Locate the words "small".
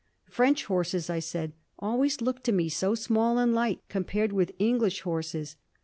2.95-3.37